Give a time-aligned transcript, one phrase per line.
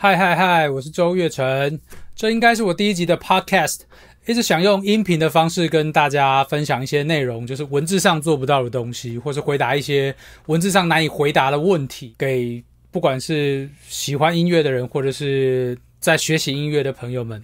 [0.00, 1.80] 嗨嗨嗨，我是周月成，
[2.14, 3.80] 这应该是我第一集的 podcast，
[4.26, 10.14] 一直想用音频的方式跟大家分享一些内容，就是文字上做不到的东西，或是回答一些
[10.46, 17.42] 文字上难以回答的问题，给不管是喜欢音乐的人，或者是在学习音乐的朋友们。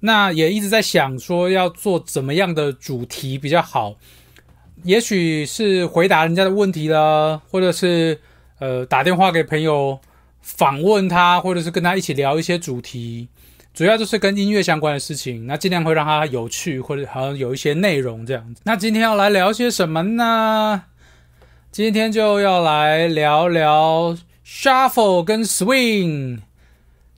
[0.00, 3.94] 那也一直在想说要做怎么样的主题比较好，
[4.82, 8.18] 也许是回答人家的问题啦，或者是
[8.58, 10.00] 呃打电话给朋友
[10.42, 13.28] 访问他，或者是跟他一起聊一些主题，
[13.72, 15.46] 主要就是跟音乐相关的事情。
[15.46, 18.60] 那尽量会让他有趣，或者好像有一些内容这样子。
[18.64, 20.82] 那今天要来聊些什么呢？
[21.70, 26.40] 今天就要来聊聊 shuffle 跟 swing，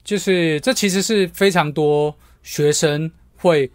[0.03, 2.15] 就是这其实是非常多。
[2.41, 3.71] 学生会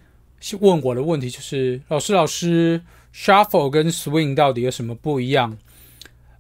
[0.60, 2.80] 问我的问题就是：老师，老师
[3.12, 5.58] ，shuffle 跟 swing 到底有什么不一样？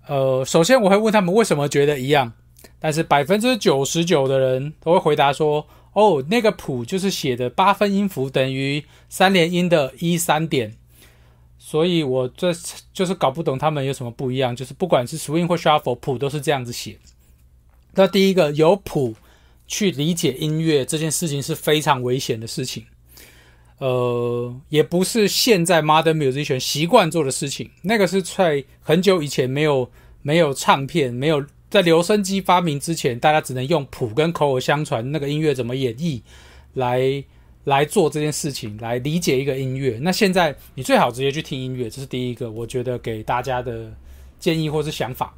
[0.06, 2.32] 呃，首先我会问他们为什么觉得一样，
[2.78, 10.76] 但是百分之九十九的人都会回答说：哦，那个谱就是写的八分音符等于三连音的一三点，
[11.58, 12.52] 所以我这
[12.92, 14.54] 就是搞不懂他们有什么不一样。
[14.54, 16.98] 就是不管是 swing 或 shuffle，谱都是这样子写。
[17.94, 19.16] 那第一个有谱。
[19.72, 22.86] 去理解音乐这件事情是非常危险的事情，
[23.78, 27.70] 呃，也不是现在 modern musician 习惯做的事情。
[27.82, 29.88] 那个是在很久以前没有
[30.22, 36.20] 没有唱片、没有在留声机发明之前，大家只能用谱跟口耳相传那个音乐怎么演绎
[36.74, 37.24] 来
[37.64, 39.98] 来做这件事情，来理解一个音乐。
[40.02, 43.92] 那现在你最好直接去听音乐，这是第一个，我觉得给大家的
[44.40, 45.32] 建议或是想法。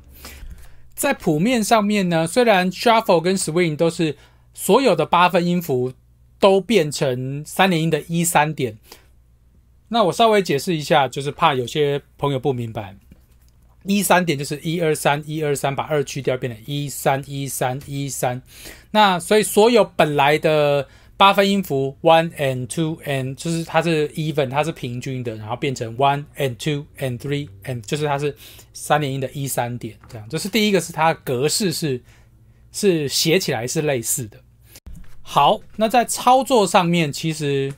[0.95, 4.17] 在谱面上面呢，虽然 shuffle 跟 swing 都是
[4.55, 5.93] 所有的八分音符
[6.39, 8.79] 都变成三连音的一三点，
[9.89, 12.97] 那我稍微解释一下，就是怕有些朋友不明白，
[13.85, 18.41] 一三点就是一二三一二三，把二去掉变成一三一三一三，
[18.91, 20.89] 那所以所有本来的。
[21.15, 28.35] 八分音符 one and two and 就是它是 even，它是平均的，然后变成 one and two and three and 就是它是
[28.73, 30.27] 三连音的一三点这样。
[30.29, 32.03] 这是第一个，是它格式是
[32.73, 34.37] 是写起来是类似的。
[35.21, 37.73] 好，那在操作上面其实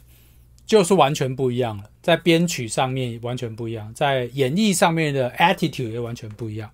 [0.67, 6.71] 就是完全不一样了，在编曲上面完全不一样，在演绎上面的 attitude 也完全不一样。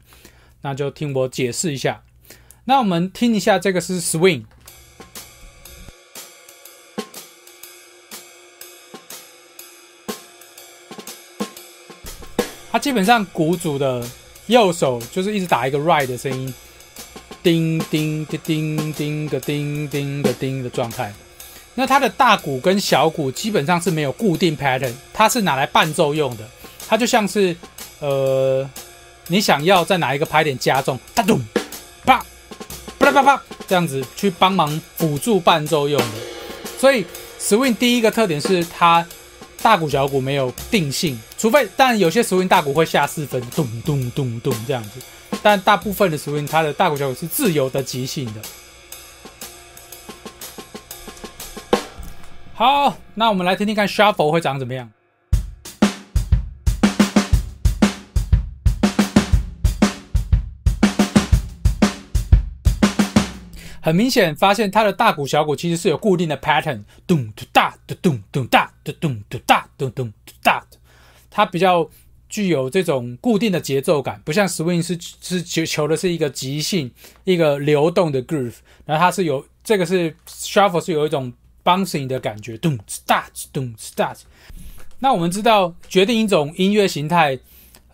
[0.62, 2.02] 那就听我解释一下。
[2.64, 4.44] 那我们听一下这个是 swing。
[12.70, 14.06] 它基本上鼓组的
[14.46, 16.54] 右手就是一直打一个 right 的声音，
[17.42, 21.12] 叮叮叮叮叮个叮叮个叮的状态。
[21.74, 26.44] 那它的大鼓跟小鼓基本上是没有固定 pattern，它是拿来伴奏用的。
[26.88, 27.56] 它就像是
[28.00, 28.68] 呃，
[29.28, 31.40] 你想要在哪一个拍点加重，哒咚，
[32.04, 32.24] 啪，
[32.98, 36.14] 啪啪啪这样子去帮忙辅助伴奏用的。
[36.78, 37.04] 所以
[37.40, 39.06] swing 第一个特点是它。
[39.62, 44.92] 大鼓小鼓没有定性，除非但有些 swing 大鼓会下四分，咚咚咚咚这样子。
[45.42, 48.40] 但大部分的 swing 它的大鼓小鼓是自由的即兴的。
[52.60, 54.92] 好，那我们来听听看 shuffle 会长怎么样。
[63.80, 70.12] 很明显，发现它的大鼓、小鼓其实是有固定的 pattern，咚咚哒，咚咚咚哒，咚咚咚哒，咚咚咚
[70.42, 70.62] 哒。
[71.30, 71.88] 它比较
[72.28, 76.92] 具有这种固定的节奏感，不像 swing 是是求求的是一个即兴、
[77.24, 78.56] 一个流动的 groove。
[78.84, 81.32] 然后它是有这个是 shuffle 是有一种
[81.64, 84.14] bouncing 的感觉，咚哒，咚哒。
[84.98, 87.38] 那我们知道，决定一种音乐形态，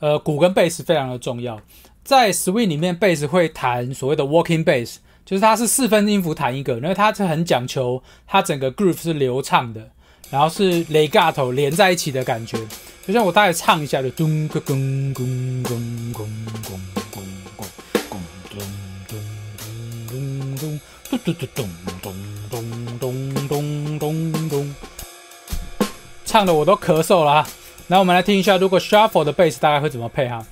[0.00, 1.60] 呃，鼓跟贝斯非常的重要。
[2.04, 4.96] 在 swing 里面，贝斯会弹所谓的 walking bass。
[5.24, 9.90] 就是它是四分音符弹一个，然后它是很讲求它整个 groove 是流畅的，
[10.30, 12.56] 然后是 legato 连在一起的感觉。
[13.04, 15.24] 就像我大概唱一下，就咚咚咚咚
[15.64, 16.30] 咚咚
[16.62, 16.78] 咚咚
[17.10, 18.60] 咚咚咚咚
[19.08, 19.18] 咚
[20.06, 20.78] 咚咚
[21.10, 21.68] 咚咚咚
[22.02, 22.14] 咚
[26.36, 27.32] 唱的我都咳嗽了。
[27.32, 27.48] 啊
[27.86, 30.44] 那我们来听一下，如果 shuffle 的 bass 大概会怎么配哈？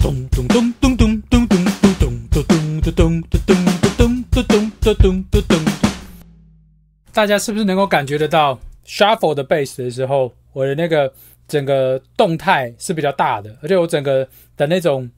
[0.00, 1.26] 咚咚咚咚咚咚。
[1.28, 3.64] 咚咚咚咚咚咚咚咚咚咚
[3.96, 5.64] 咚咚咚咚咚咚咚咚！
[7.12, 8.56] 大家是不是能够感觉得到
[8.86, 11.12] shuffle 的 bass 的时候，我的那个
[11.48, 15.10] 整个动态是比较大的，而且我整个的那种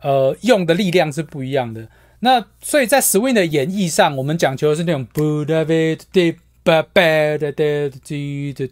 [0.00, 1.86] 呃用的力量是不一样的。
[2.18, 8.70] 那所以在 swing 的演绎上，我们讲求的是那种 b d b d b b d d d 的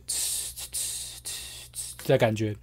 [2.06, 2.54] 的感觉，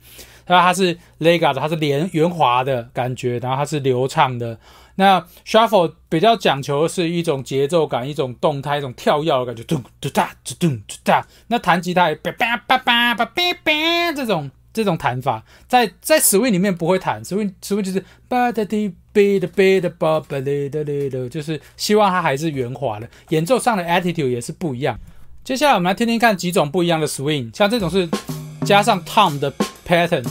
[0.46, 4.58] 然后它是 legato，它是连圆滑的感觉，然后它是流畅的。
[4.96, 11.26] 那 shuffle 比较讲求的是一种节奏感，一种动态，一种跳跃的感觉，咚咚哒，咚咚哒。
[11.48, 23.08] 那弹吉他也叭叭叭叭叭叭叭这种这种弹法，在在 swing 里面不会弹，swing swing 就是吧哒滴呗的呗的吧吧嘞的的，就是希望它还是圆滑的。
[23.30, 25.00] 演奏上的 attitude 也是不一样。
[25.48, 28.06] 接下来我们来听听看几种不一样的 swing，像这种是
[28.66, 29.50] 加上 tom 的
[29.88, 30.26] pattern。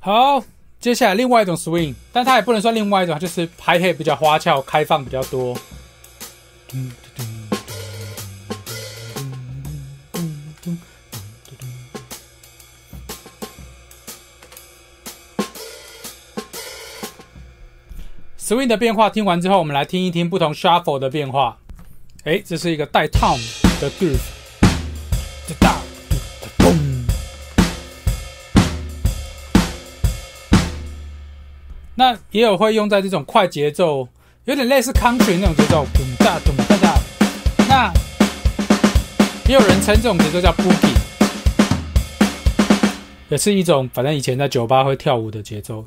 [0.00, 0.42] 好，
[0.80, 5.54] 接下来另外一种 swing，但它也不能算另外一种，就是拍 head 比较花俏、开放比较多。
[6.72, 6.90] 嗯
[18.38, 21.58] swing 的变化听完之后，我们来听一听不同 shuffle 的变化。
[22.24, 23.38] 哎，这是一个带 tom
[23.80, 24.18] 的 groove，
[25.48, 25.76] 哒哒
[26.58, 26.76] 咚。
[31.94, 34.08] 那也有会用在这种快节奏，
[34.44, 37.00] 有点类似 country 那种节奏，咚哒咚哒哒。
[37.68, 37.92] 那
[39.48, 40.94] 也有人称这种节奏叫 boogie，
[43.28, 45.84] 也是一种反正以前在酒吧会跳舞的节奏。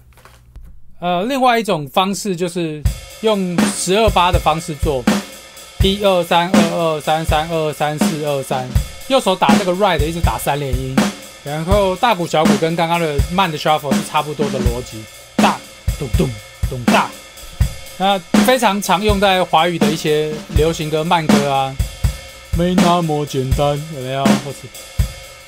[0.99, 2.81] 呃，另外一种方式就是
[3.21, 5.03] 用十二八的方式做，
[5.83, 8.65] 一二三二二三三二三四二三，
[9.09, 10.95] 右手打这个 right 一直打三连音，
[11.43, 15.03] 然后大鼓小鼓跟刚刚的慢的 shuffle 是差不多的逻辑，
[15.35, 15.57] 大。
[15.99, 16.29] 咚咚
[16.69, 17.09] 咚大，
[17.97, 21.75] 那非常常用在华语的一些流行歌、慢歌啊，
[22.57, 24.23] 没那么简单，有没有？
[24.25, 24.67] 或是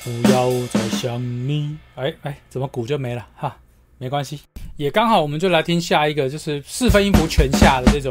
[0.02, 3.54] 不要再想你，哎哎，怎么鼓就没了哈？
[3.98, 4.40] 没关系，
[4.76, 8.10] 也刚好，我们就来听下一个，就是四分音符全下的这种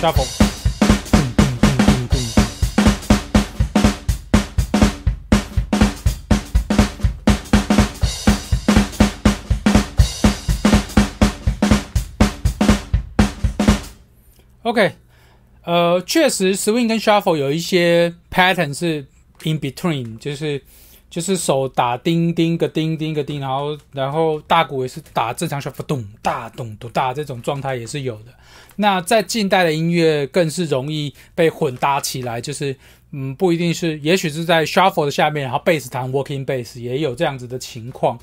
[0.00, 0.26] shuffle。
[14.64, 14.94] OK，
[15.64, 19.06] 呃，确实，swing 跟 shuffle 有一些 pattern 是
[19.44, 20.60] in between，就是
[21.08, 28.34] 就是手打叮叮个叮叮个叮，然后然后大鼓也是打正常 shuffle 咚大咚咚大这种状态也是有的。
[28.76, 32.76] 那在近代的音乐更是容易被混搭起来，就是
[33.12, 38.18] 嗯，不一定是，也许是在 shuffle 的下面，然后贝斯弹 working bass 也有这样子的情况。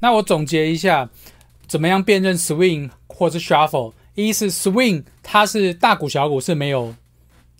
[0.00, 1.08] 那我总结一下，
[1.68, 3.92] 怎么样辨认 swing 或是 shuffle？
[4.14, 6.94] 一是 swing，它是大鼓小鼓是没有，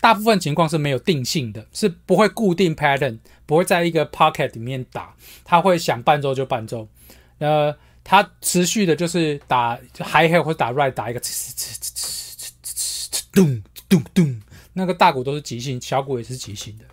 [0.01, 5.15] 大部分情况是没有定性的，是不会固定 pattern，不会在一个 pocket 里面打，
[5.45, 6.87] 它会想伴奏就伴奏，
[7.39, 11.21] 呃，它持续的就是打 high hat 或打 right 打一个，
[13.33, 14.43] 咚咚咚，
[14.75, 16.85] 那个大鼓都是即兴，小鼓也是即兴的，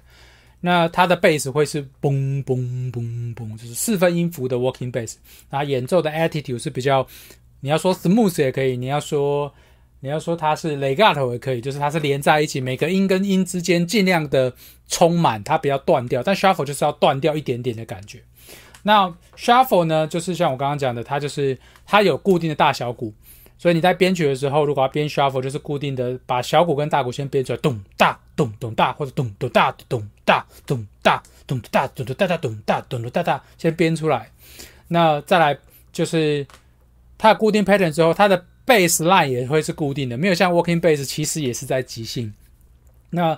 [0.62, 5.16] 那它的 bass 会是嘣嘣嘣嘣，就是四分音符的 working bass，
[5.50, 7.06] 然后演奏的 attitude 是比较。
[7.62, 9.54] 你要说 smooth 也可以，你要说
[10.00, 14.54] 你要说它是 legato 也可以，就是它是连在一起，每个音跟音之间尽量的
[14.88, 16.24] 充满，它不要断掉。
[16.24, 18.24] 但 shuffle 就是要断掉一点点的感觉。
[18.84, 23.14] 那 shuffle 呢，就是像我刚刚讲的，它就是它有固定的大小鼓，
[23.58, 34.31] 所以你在编曲的时候，如果要编 shuffle，就是固定的把小鼓跟大鼓先编出来，咚大咚咚大，或者咚咚大咚大咚大咚大咚咚大大咚大咚咚大大，先编出来。
[34.88, 35.57] 那再来
[35.92, 36.48] 就是。
[37.19, 42.33] 它固定 pattern 之后，它的 bass line 也会是固定的，没有像 working bass 其实也是在即兴。
[43.09, 43.38] 那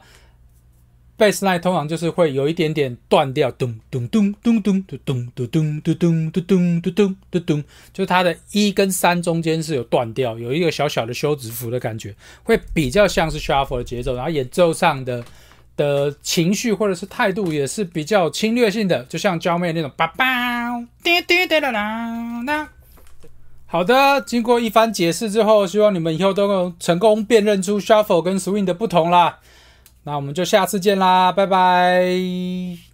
[1.17, 15.23] bass line 通常就是会有一点点断掉，咚咚咚咚咚咚咚咚咚咚咚咚咚咚咚咚，就它的一跟三中间是有断掉，有一个小小的休止符的感觉，会比较像是 shuffle 的节奏，然后演奏上的
[15.75, 22.69] 的情绪或者是态度也是比较侵略性的，就像娇妹那种，叭叭，滴滴滴啦啦那。
[23.71, 29.39] 好的，经过一番解释之后，希望你们以后都能成功辨认出 shuffle 跟 swing 的不同啦。
[30.03, 32.90] 那我们就下次见啦，拜拜。